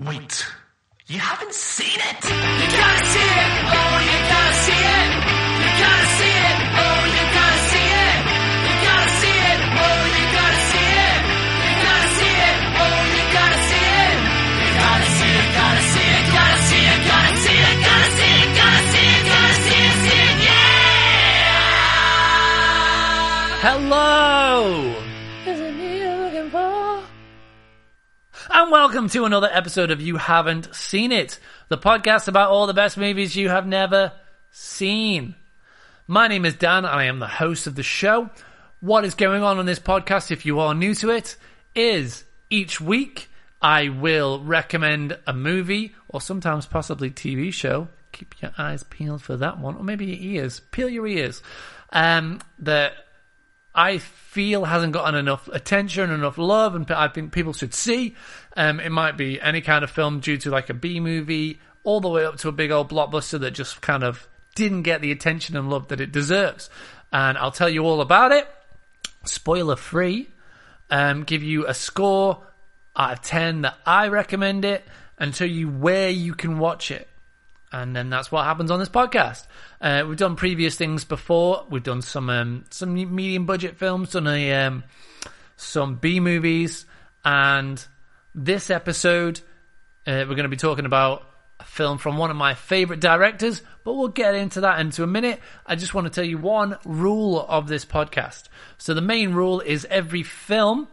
[0.00, 0.46] Wait,
[1.08, 2.24] you haven't seen it?
[2.24, 5.12] You gotta see it, oh, you gotta see it.
[5.60, 8.16] You gotta see it, oh, you gotta see it.
[8.64, 11.20] You gotta see it, oh, you gotta see it.
[11.60, 14.16] You gotta see it, oh, you gotta see it.
[14.56, 18.40] You gotta see it, gotta see it, gotta see it, gotta see it, gotta see
[18.40, 20.80] it, gotta see it, gotta see it, see it, yeah!
[23.68, 24.29] Hello!
[28.70, 32.96] Welcome to another episode of You Haven't Seen It, the podcast about all the best
[32.96, 34.12] movies you have never
[34.52, 35.34] seen.
[36.06, 38.30] My name is Dan, and I am the host of the show.
[38.78, 41.36] What is going on on this podcast, if you are new to it,
[41.74, 43.28] is each week
[43.60, 47.88] I will recommend a movie or sometimes possibly TV show.
[48.12, 50.60] Keep your eyes peeled for that one, or maybe your ears.
[50.70, 51.42] Peel your ears.
[51.92, 52.92] Um, that
[53.74, 58.16] I feel hasn't gotten enough attention, enough love, and I think people should see.
[58.56, 62.00] Um, it might be any kind of film due to like a B movie, all
[62.00, 65.12] the way up to a big old blockbuster that just kind of didn't get the
[65.12, 66.68] attention and love that it deserves.
[67.12, 68.48] And I'll tell you all about it,
[69.24, 70.28] spoiler free.
[70.90, 72.42] Um, give you a score
[72.96, 74.84] out of ten that I recommend it,
[75.16, 77.06] and tell you where you can watch it
[77.72, 79.46] and then that's what happens on this podcast.
[79.80, 81.66] Uh, we've done previous things before.
[81.70, 84.84] We've done some um, some medium budget films, done a, um,
[85.56, 86.86] some B movies,
[87.24, 87.84] and
[88.34, 89.40] this episode
[90.06, 91.26] uh, we're going to be talking about
[91.58, 93.62] a film from one of my favorite directors.
[93.84, 95.40] But we'll get into that into a minute.
[95.66, 98.44] I just want to tell you one rule of this podcast.
[98.78, 100.88] So the main rule is every film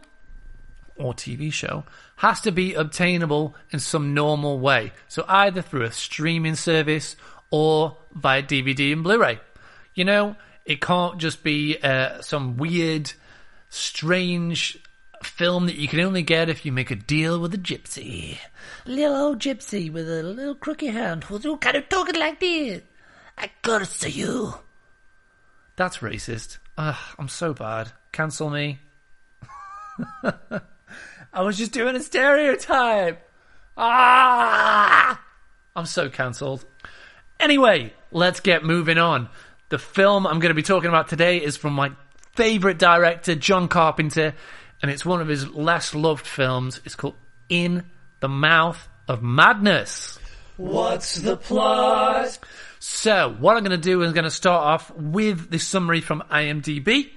[0.98, 1.84] or TV show
[2.16, 4.92] has to be obtainable in some normal way.
[5.08, 7.16] So either through a streaming service
[7.50, 9.38] or via DVD and Blu-ray.
[9.94, 13.12] You know, it can't just be uh, some weird,
[13.68, 14.78] strange
[15.22, 18.38] film that you can only get if you make a deal with a gypsy.
[18.86, 22.40] A Little old gypsy with a little crooked hand who's all kind of talking like
[22.40, 22.82] this.
[23.36, 24.54] I curse you.
[25.76, 26.58] That's racist.
[26.76, 27.92] Ugh, I'm so bad.
[28.12, 28.80] Cancel me.
[31.38, 33.22] I was just doing a stereotype.
[33.76, 35.22] Ah!
[35.76, 36.64] I'm so cancelled.
[37.38, 39.28] Anyway, let's get moving on.
[39.68, 41.92] The film I'm going to be talking about today is from my
[42.32, 44.34] favourite director, John Carpenter,
[44.82, 46.80] and it's one of his less loved films.
[46.84, 47.14] It's called
[47.48, 47.84] In
[48.18, 50.18] the Mouth of Madness.
[50.56, 52.36] What's the plot?
[52.80, 56.20] So, what I'm going to do is going to start off with the summary from
[56.32, 57.10] IMDb,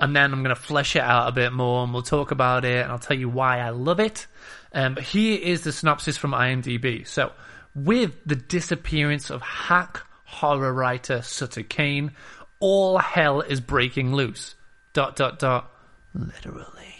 [0.00, 2.64] and then I'm going to flesh it out a bit more, and we'll talk about
[2.64, 4.26] it, and I'll tell you why I love it.
[4.72, 7.06] Um, but here is the synopsis from IMDb.
[7.06, 7.32] So,
[7.74, 12.12] with the disappearance of hack horror writer Sutter Kane,
[12.60, 14.54] all hell is breaking loose.
[14.92, 15.70] Dot dot dot.
[16.14, 16.93] Literally.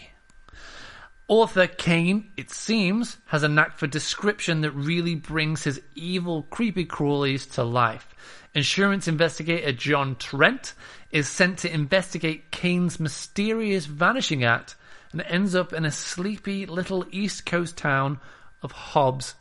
[1.27, 6.85] Author Kane, it seems, has a knack for description that really brings his evil, creepy
[6.85, 8.13] crawlies to life.
[8.53, 10.73] Insurance investigator John Trent
[11.11, 14.75] is sent to investigate Kane's mysterious vanishing act
[15.11, 18.19] and ends up in a sleepy little East Coast town
[18.61, 19.35] of Hobbs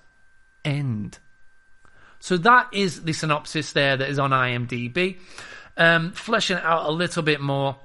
[0.64, 1.18] End.
[2.18, 5.18] So that is the synopsis there that is on IMDb.
[5.76, 7.76] Um, fleshing it out a little bit more,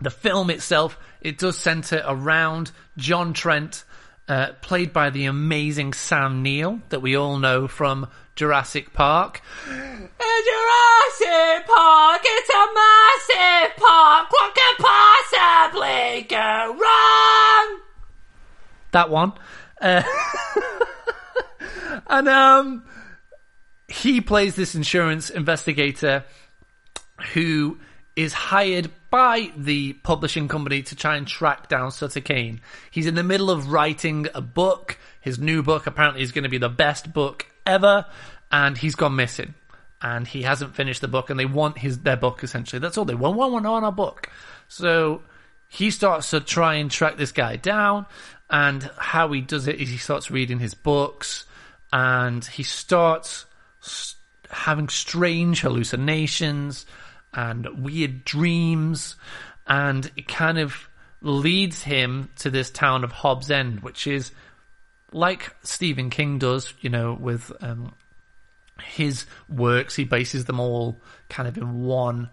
[0.00, 3.84] the film itself, it does centre around John Trent,
[4.28, 9.42] uh, played by the amazing Sam Neill that we all know from Jurassic Park.
[9.66, 14.30] Jurassic Park, it's a massive park.
[14.30, 17.80] What could possibly go wrong?
[18.92, 19.32] That one.
[19.80, 20.02] Uh,
[22.06, 22.84] and um,
[23.88, 26.24] he plays this insurance investigator
[27.34, 27.78] who
[28.16, 32.62] is hired by the publishing company to try and track down Sutter Kane.
[32.90, 34.98] He's in the middle of writing a book.
[35.20, 38.06] His new book apparently is going to be the best book ever,
[38.50, 39.52] and he's gone missing.
[40.00, 42.80] And he hasn't finished the book, and they want his their book essentially.
[42.80, 43.36] That's all they want.
[43.36, 44.30] Want one on our book.
[44.68, 45.20] So
[45.68, 48.06] he starts to try and track this guy down,
[48.48, 51.44] and how he does it is he starts reading his books,
[51.92, 53.44] and he starts
[54.48, 56.86] having strange hallucinations
[57.34, 59.16] and weird dreams,
[59.66, 60.88] and it kind of
[61.20, 64.32] leads him to this town of Hobbs End, which is
[65.12, 67.94] like Stephen King does, you know, with um,
[68.82, 69.94] his works.
[69.94, 72.30] He bases them all kind of in one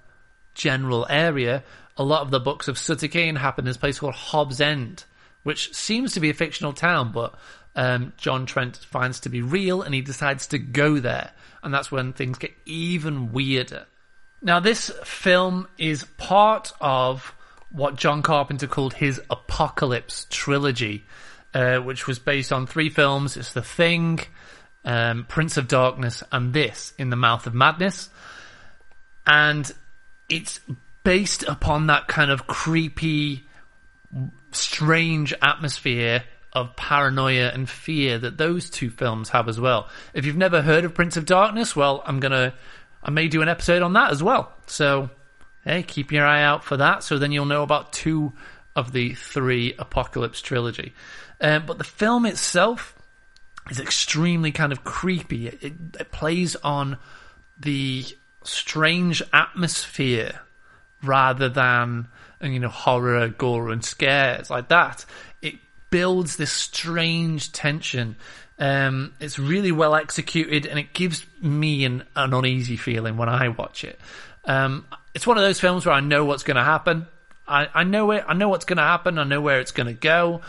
[0.53, 1.63] general area.
[1.97, 5.03] A lot of the books of Sutter Kane happen in this place called Hobbs End,
[5.43, 7.35] which seems to be a fictional town, but
[7.75, 11.31] um, John Trent finds to be real, and he decides to go there,
[11.61, 13.85] and that's when things get even weirder.
[14.41, 17.33] Now, this film is part of
[17.71, 21.05] what John Carpenter called his Apocalypse trilogy.
[21.53, 23.37] uh, which was based on three films.
[23.37, 24.19] It's The Thing,
[24.85, 28.09] um, Prince of Darkness, and this, In the Mouth of Madness.
[29.25, 29.71] And
[30.29, 30.59] it's
[31.03, 33.45] based upon that kind of creepy,
[34.51, 39.87] strange atmosphere of paranoia and fear that those two films have as well.
[40.13, 42.53] If you've never heard of Prince of Darkness, well, I'm gonna,
[43.03, 44.53] I may do an episode on that as well.
[44.67, 45.09] So,
[45.63, 47.03] hey, keep your eye out for that.
[47.03, 48.33] So then you'll know about two
[48.75, 50.93] of the three Apocalypse trilogy.
[51.41, 52.95] Um, but the film itself
[53.69, 55.47] is extremely kind of creepy.
[55.47, 56.97] It, it, it plays on
[57.57, 58.05] the
[58.43, 60.39] strange atmosphere
[61.03, 62.07] rather than
[62.41, 65.05] you know horror, gore, and scares like that.
[65.41, 65.55] It
[65.89, 68.15] builds this strange tension.
[68.57, 73.49] Um, it's really well executed, and it gives me an, an uneasy feeling when I
[73.49, 73.99] watch it.
[74.45, 77.07] Um, it's one of those films where I know what's going to happen.
[77.47, 78.23] I, I know it.
[78.27, 79.17] I know what's going to happen.
[79.17, 80.41] I know where it's going to go.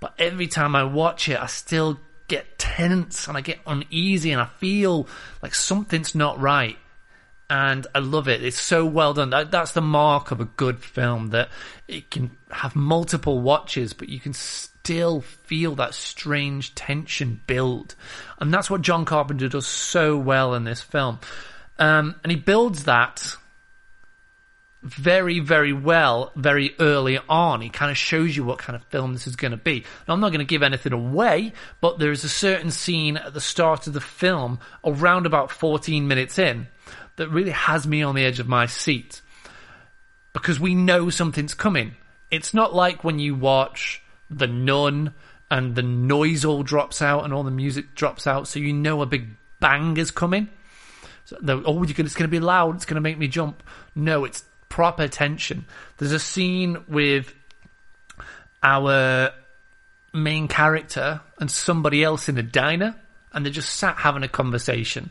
[0.00, 1.98] But every time I watch it, I still
[2.28, 5.08] get tense and I get uneasy and I feel
[5.42, 6.76] like something's not right
[7.48, 8.44] and I love it.
[8.44, 9.30] It's so well done.
[9.30, 11.48] That, that's the mark of a good film that
[11.86, 17.94] it can have multiple watches, but you can still feel that strange tension build,
[18.38, 21.18] and that's what John Carpenter does so well in this film.
[21.78, 23.36] Um, and he builds that
[24.82, 27.60] very, very well, very early on.
[27.60, 29.84] He kind of shows you what kind of film this is going to be.
[30.06, 33.34] Now, I'm not going to give anything away, but there is a certain scene at
[33.34, 36.68] the start of the film, around about 14 minutes in,
[37.16, 39.20] that really has me on the edge of my seat
[40.32, 41.94] because we know something's coming.
[42.30, 45.14] It's not like when you watch The Nun
[45.50, 49.00] and the noise all drops out and all the music drops out, so you know
[49.00, 49.28] a big
[49.60, 50.48] bang is coming.
[51.24, 52.76] So, oh, it's going to be loud.
[52.76, 53.62] It's going to make me jump.
[53.94, 55.64] No, it's proper tension.
[55.98, 57.32] There's a scene with
[58.62, 59.32] our
[60.12, 62.94] main character and somebody else in a diner,
[63.32, 65.10] and they're just sat having a conversation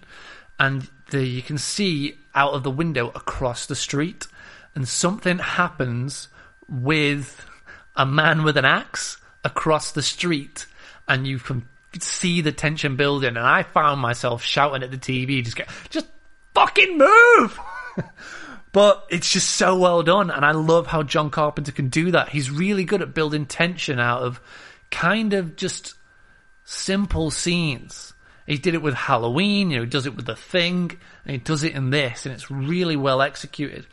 [0.60, 4.28] and the, you can see out of the window across the street,
[4.74, 6.28] and something happens
[6.68, 7.46] with
[7.96, 10.66] a man with an axe across the street,
[11.08, 11.68] and you can
[12.00, 13.30] see the tension building.
[13.30, 16.08] And I found myself shouting at the TV, just go, just
[16.54, 17.60] fucking move.
[18.72, 22.30] but it's just so well done, and I love how John Carpenter can do that.
[22.30, 24.42] He's really good at building tension out of
[24.92, 25.94] kind of just
[26.64, 28.15] simple scenes
[28.46, 30.92] he did it with Halloween, you know, he does it with The Thing,
[31.26, 33.88] and he does it in this, and it's really well executed.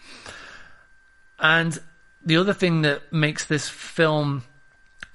[1.38, 1.78] And
[2.24, 4.44] the other thing that makes this film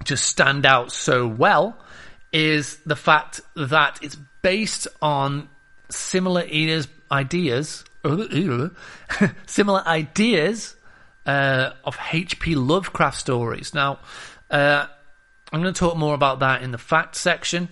[0.04, 1.78] just stand out so well
[2.34, 5.50] is the fact that it's based on
[5.90, 7.84] similar ideas, ideas
[9.46, 10.76] similar ideas
[11.26, 12.56] uh, of H.P.
[12.56, 13.74] Lovecraft stories.
[13.74, 14.00] Now,
[14.50, 14.88] uh,
[15.52, 17.70] I'm going to talk more about that in the fact section.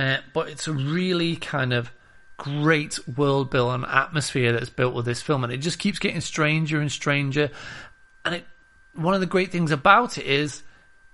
[0.00, 1.92] Uh, but it's a really kind of
[2.38, 6.22] great world build and atmosphere that's built with this film, and it just keeps getting
[6.22, 7.50] stranger and stranger.
[8.24, 8.46] And it,
[8.94, 10.62] one of the great things about it is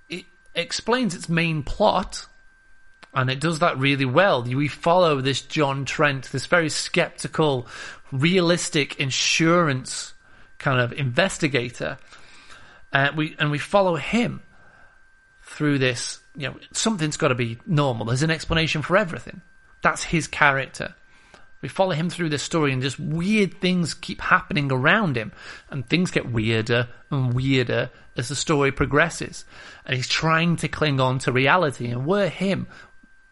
[0.08, 0.24] it
[0.54, 2.26] explains its main plot,
[3.12, 4.44] and it does that really well.
[4.44, 7.66] We follow this John Trent, this very skeptical,
[8.12, 10.14] realistic insurance
[10.58, 11.98] kind of investigator,
[12.92, 14.42] uh, we and we follow him
[15.42, 18.06] through this you know, something's got to be normal.
[18.06, 19.40] There's an explanation for everything.
[19.82, 20.94] That's his character.
[21.62, 25.32] We follow him through this story, and just weird things keep happening around him,
[25.70, 29.44] and things get weirder and weirder as the story progresses.
[29.84, 32.66] And he's trying to cling on to reality, and we're him.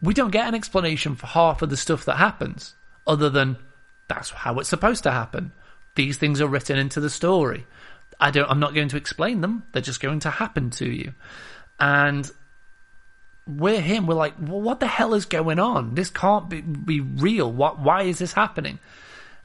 [0.01, 3.57] We don't get an explanation for half of the stuff that happens, other than
[4.07, 5.51] that's how it's supposed to happen.
[5.95, 7.65] These things are written into the story.
[8.19, 8.49] I don't.
[8.49, 9.63] I'm not going to explain them.
[9.71, 11.13] They're just going to happen to you,
[11.79, 12.29] and
[13.47, 14.07] we're him.
[14.07, 15.95] We're like, well, what the hell is going on?
[15.95, 17.51] This can't be, be real.
[17.51, 17.79] What?
[17.79, 18.79] Why is this happening?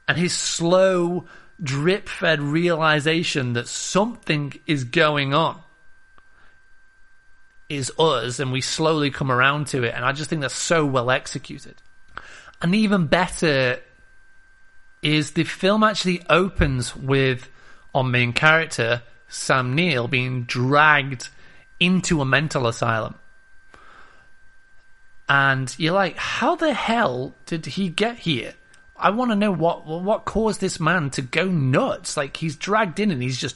[0.07, 1.25] And his slow,
[1.61, 5.59] drip-fed realization that something is going on
[7.69, 9.93] is us, and we slowly come around to it.
[9.95, 11.75] And I just think that's so well executed.
[12.61, 13.79] And even better
[15.01, 17.49] is the film actually opens with
[17.95, 21.29] our main character Sam Neill being dragged
[21.79, 23.15] into a mental asylum
[25.31, 28.53] and you're like, how the hell did he get here?
[28.97, 32.17] I want to know what what caused this man to go nuts.
[32.17, 33.55] Like he's dragged in and he's just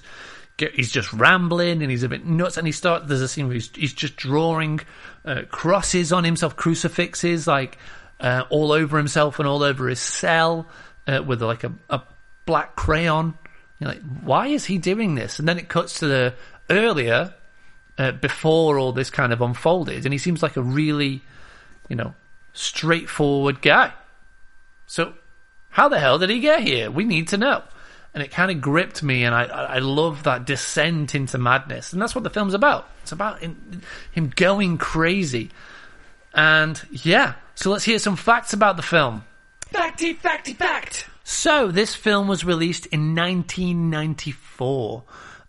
[0.57, 2.55] he's just rambling and he's a bit nuts.
[2.55, 3.07] And he starts.
[3.07, 4.79] There's a scene where he's, he's just drawing
[5.25, 7.77] uh, crosses on himself, crucifixes, like
[8.21, 10.67] uh, all over himself and all over his cell
[11.07, 12.01] uh, with like a, a
[12.45, 13.33] black crayon.
[13.79, 15.39] You're like, why is he doing this?
[15.39, 16.33] And then it cuts to the
[16.69, 17.33] earlier
[17.97, 21.21] uh, before all this kind of unfolded, and he seems like a really,
[21.89, 22.13] you know,
[22.53, 23.93] straightforward guy.
[24.87, 25.13] So,
[25.69, 26.89] how the hell did he get here?
[26.89, 27.63] We need to know.
[28.13, 32.01] And it kind of gripped me, and I, I love that descent into madness, and
[32.01, 32.89] that's what the film's about.
[33.03, 33.81] It's about him,
[34.13, 35.51] him going crazy,
[36.33, 37.33] and yeah.
[37.55, 39.25] So let's hear some facts about the film.
[39.73, 41.07] Facty, facty, fact.
[41.23, 45.03] So this film was released in 1994.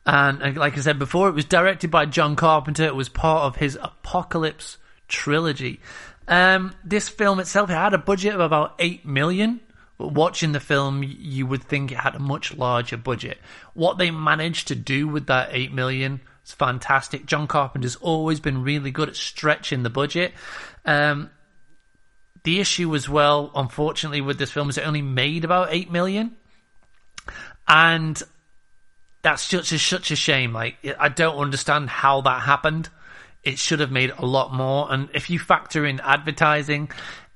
[0.07, 2.85] And uh, like I said before, it was directed by John Carpenter.
[2.85, 5.81] It was part of his Apocalypse trilogy.
[6.28, 9.61] Um, this film itself it had a budget of about 8 million.
[9.99, 13.38] But watching the film, you would think it had a much larger budget.
[13.73, 17.25] What they managed to do with that 8 million is fantastic.
[17.25, 20.35] John Carpenter's always been really good at stretching the budget.
[20.85, 21.30] Um,
[22.45, 26.37] the issue as well, unfortunately, with this film is it only made about 8 million.
[27.66, 28.23] And
[29.23, 30.52] that's such a, such a shame.
[30.52, 32.90] Like, I don't understand how that happened.
[33.46, 34.92] It should have made a lot more.
[34.92, 36.90] And if you factor in advertising,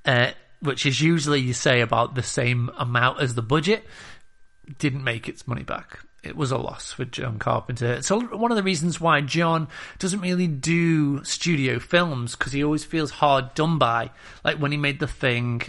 [0.04, 3.86] uh, which is usually you say about the same amount as the budget,
[4.78, 6.00] didn't make its money back.
[6.24, 8.02] It was a loss for John Carpenter.
[8.02, 9.68] So one of the reasons why John
[10.00, 14.10] doesn't really do studio films because he always feels hard done by.
[14.44, 15.62] Like when he made The Thing,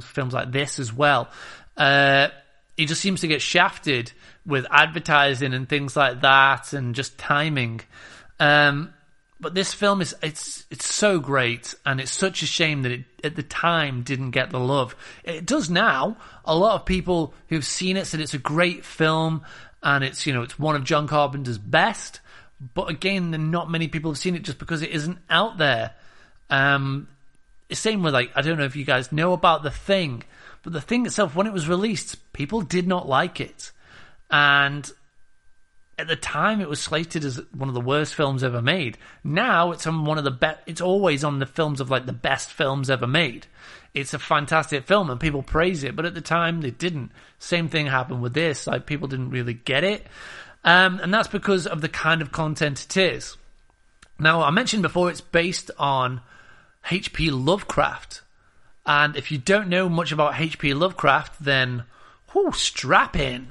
[0.00, 1.28] films like this as well.
[1.76, 2.28] Uh,
[2.76, 4.12] he just seems to get shafted
[4.46, 7.80] with advertising and things like that, and just timing.
[8.38, 8.94] Um,
[9.38, 13.04] but this film is it's it's so great and it's such a shame that it
[13.22, 14.96] at the time didn't get the love.
[15.24, 16.16] It does now.
[16.44, 19.42] A lot of people who've seen it said it's a great film
[19.82, 22.20] and it's you know it's one of john carpenter's best
[22.74, 25.92] but again not many people have seen it just because it isn't out there.
[26.48, 27.08] Um
[27.72, 30.22] same with like i don't know if you guys know about the thing
[30.62, 33.70] but the thing itself when it was released people did not like it.
[34.30, 34.90] And
[35.98, 38.98] at the time it was slated as one of the worst films ever made.
[39.24, 40.60] Now it's on one of the best.
[40.66, 43.46] It's always on the films of like the best films ever made.
[43.94, 47.12] It's a fantastic film and people praise it, but at the time they didn't.
[47.38, 48.66] Same thing happened with this.
[48.66, 50.06] Like people didn't really get it,
[50.64, 53.36] um, and that's because of the kind of content it is.
[54.18, 56.20] Now I mentioned before it's based on
[56.90, 57.30] H.P.
[57.30, 58.20] Lovecraft,
[58.84, 60.74] and if you don't know much about H.P.
[60.74, 61.84] Lovecraft, then
[62.34, 63.48] whoo, strap in.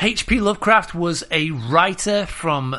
[0.00, 0.40] H.P.
[0.40, 2.76] Lovecraft was a writer from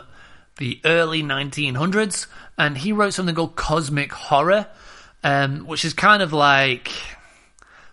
[0.58, 4.68] the early 1900s, and he wrote something called cosmic horror,
[5.24, 6.92] um, which is kind of like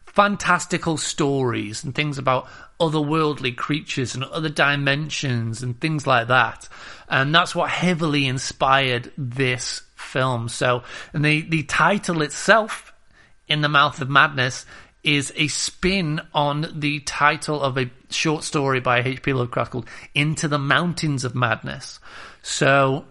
[0.04, 6.68] fantastical stories and things about otherworldly creatures and other dimensions and things like that.
[7.08, 10.48] And that's what heavily inspired this film.
[10.48, 10.82] So,
[11.14, 12.92] and the, the title itself,
[13.48, 14.66] In the Mouth of Madness,
[15.04, 19.32] is a spin on the title of a short story by H.P.
[19.32, 22.00] Lovecraft called Into the Mountains of Madness.
[22.42, 23.04] So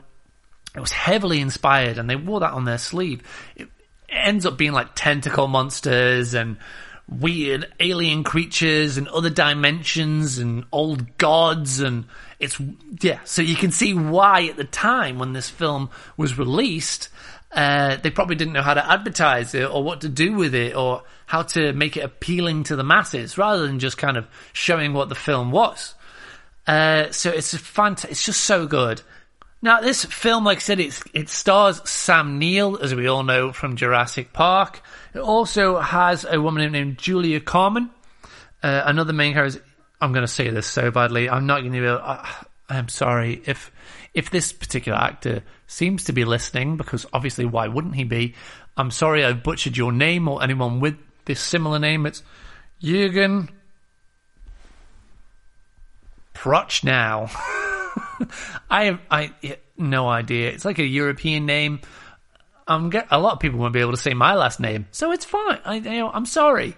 [0.75, 3.21] it was heavily inspired and they wore that on their sleeve.
[3.55, 3.69] It
[4.09, 6.57] ends up being like tentacle monsters and
[7.07, 12.05] weird alien creatures and other dimensions and old gods and
[12.39, 12.59] it's
[13.01, 17.09] yeah so you can see why at the time when this film was released
[17.55, 20.75] uh, they probably didn't know how to advertise it or what to do with it
[20.75, 24.93] or how to make it appealing to the masses rather than just kind of showing
[24.93, 25.93] what the film was.
[26.65, 29.01] Uh, so it's a fant- it's just so good.
[29.61, 33.53] Now this film, like I said, it's, it stars Sam Neill, as we all know
[33.53, 34.81] from Jurassic Park.
[35.13, 37.89] It also has a woman named Julia Carmen,
[38.61, 39.63] uh, another main character.
[40.01, 41.29] I'm going to say this so badly.
[41.29, 41.85] I'm not going to be.
[41.85, 42.25] Able, uh,
[42.67, 43.71] I'm sorry if
[44.13, 48.35] if this particular actor seems to be listening, because obviously, why wouldn't he be?
[48.77, 52.05] I'm sorry I butchered your name or anyone with this similar name.
[52.05, 52.23] It's
[52.81, 53.49] Jürgen
[56.33, 57.29] Prochnow.
[58.69, 59.33] I have I
[59.77, 60.51] no idea.
[60.51, 61.81] It's like a European name.
[62.67, 65.11] I'm get, a lot of people won't be able to say my last name, so
[65.11, 65.59] it's fine.
[65.65, 66.75] I, you know, I'm sorry.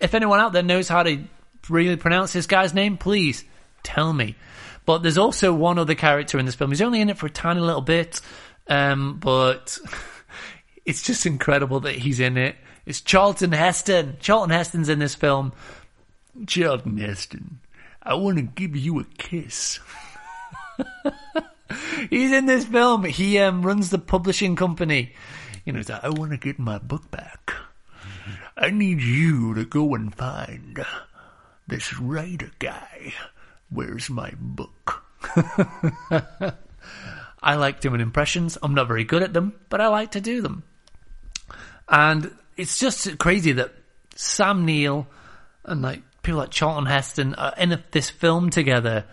[0.00, 1.24] If anyone out there knows how to
[1.68, 3.44] really pronounce this guy's name, please
[3.82, 4.36] tell me.
[4.88, 6.70] But there's also one other character in this film.
[6.70, 8.22] He's only in it for a tiny little bit,
[8.68, 9.78] um, but
[10.86, 12.56] it's just incredible that he's in it.
[12.86, 14.16] It's Charlton Heston.
[14.18, 15.52] Charlton Heston's in this film.
[16.46, 17.60] Charlton Heston,
[18.02, 19.78] I want to give you a kiss.
[22.08, 23.04] he's in this film.
[23.04, 25.12] He um, runs the publishing company.
[25.66, 27.52] You know, like, I want to get my book back.
[28.56, 30.82] I need you to go and find
[31.66, 33.12] this writer guy.
[33.70, 35.04] Where's my book?
[37.42, 38.58] I like doing impressions.
[38.62, 40.64] I'm not very good at them, but I like to do them.
[41.88, 43.72] And it's just crazy that
[44.16, 45.06] Sam Neill
[45.64, 49.04] and like people like Charlton Heston are in this film together,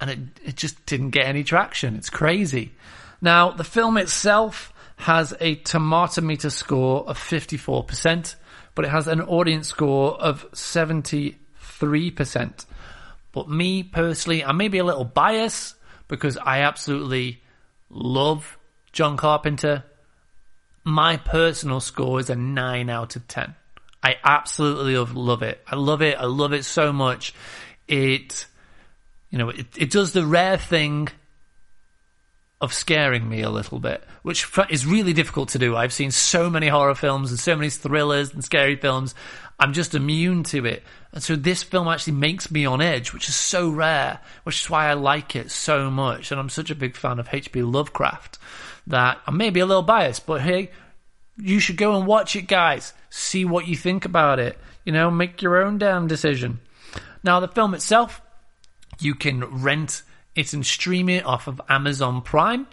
[0.00, 1.96] and it it just didn't get any traction.
[1.96, 2.72] It's crazy.
[3.20, 8.34] Now, the film itself has a tomato meter score of 54%,
[8.74, 12.66] but it has an audience score of 73%.
[13.36, 15.76] But me personally, I may be a little biased
[16.08, 17.42] because I absolutely
[17.90, 18.56] love
[18.92, 19.84] John Carpenter.
[20.84, 23.54] My personal score is a 9 out of 10.
[24.02, 25.62] I absolutely love, love it.
[25.66, 26.16] I love it.
[26.18, 27.34] I love it so much.
[27.86, 28.46] It,
[29.28, 31.10] you know, it, it does the rare thing
[32.62, 35.76] of scaring me a little bit, which is really difficult to do.
[35.76, 39.14] I've seen so many horror films and so many thrillers and scary films.
[39.58, 40.82] I'm just immune to it.
[41.12, 44.70] And so this film actually makes me on edge, which is so rare, which is
[44.70, 46.30] why I like it so much.
[46.30, 47.62] And I'm such a big fan of H.P.
[47.62, 48.38] Lovecraft
[48.86, 50.70] that I may be a little biased, but hey,
[51.38, 52.92] you should go and watch it, guys.
[53.10, 54.58] See what you think about it.
[54.84, 56.60] You know, make your own damn decision.
[57.24, 58.20] Now, the film itself,
[59.00, 60.02] you can rent
[60.34, 62.66] it and stream it off of Amazon Prime.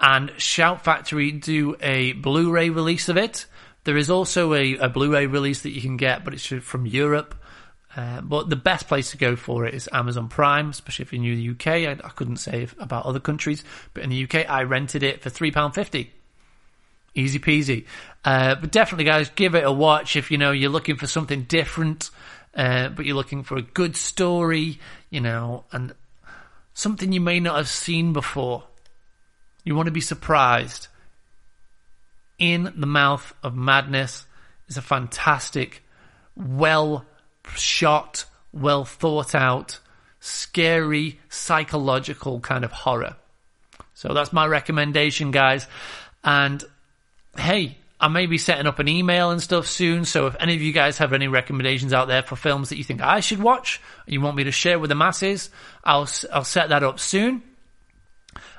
[0.00, 3.46] And Shout Factory do a Blu ray release of it.
[3.84, 6.86] There is also a, a Blu ray release that you can get, but it's from
[6.86, 7.34] Europe.
[7.96, 11.22] Uh, but the best place to go for it is Amazon Prime, especially if you're
[11.22, 11.66] to the UK.
[11.88, 13.62] I, I couldn't say if, about other countries,
[13.92, 16.08] but in the UK, I rented it for £3.50.
[17.14, 17.84] Easy peasy.
[18.24, 21.44] Uh, but definitely, guys, give it a watch if you know you're looking for something
[21.44, 22.10] different,
[22.56, 25.94] uh, but you're looking for a good story, you know, and
[26.72, 28.64] something you may not have seen before.
[29.62, 30.88] You want to be surprised.
[32.38, 34.26] In the Mouth of Madness
[34.68, 35.82] is a fantastic,
[36.36, 37.04] well
[37.54, 39.78] shot, well thought out,
[40.20, 43.16] scary, psychological kind of horror.
[43.94, 45.66] So that's my recommendation, guys.
[46.24, 46.64] And
[47.36, 50.04] hey, I may be setting up an email and stuff soon.
[50.04, 52.84] So if any of you guys have any recommendations out there for films that you
[52.84, 55.50] think I should watch, and you want me to share with the masses,
[55.82, 57.42] I'll I'll set that up soon.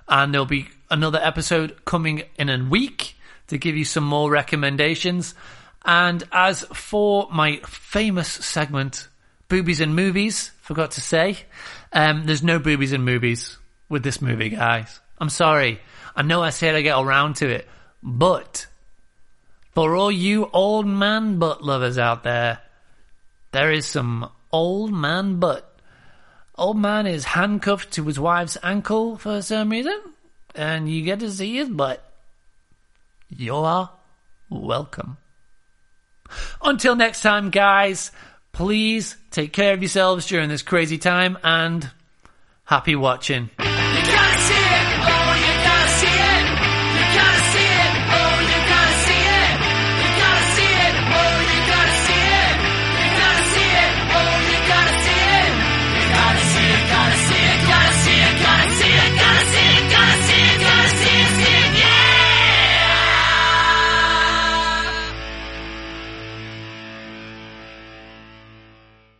[0.07, 3.14] And there'll be another episode coming in a week
[3.47, 5.35] to give you some more recommendations.
[5.83, 9.07] And as for my famous segment,
[9.47, 11.37] boobies in movies, forgot to say,
[11.93, 13.57] um, there's no boobies in movies
[13.89, 14.99] with this movie, guys.
[15.19, 15.79] I'm sorry.
[16.15, 17.67] I know I said I get around to it,
[18.01, 18.67] but
[19.73, 22.59] for all you old man butt lovers out there,
[23.51, 25.69] there is some old man butt.
[26.57, 29.99] Old man is handcuffed to his wife's ankle for some reason,
[30.55, 32.04] and you get to see his butt.
[33.37, 33.91] You are
[34.49, 35.17] welcome.
[36.63, 38.11] Until next time, guys,
[38.51, 41.89] please take care of yourselves during this crazy time and
[42.63, 43.49] happy watching.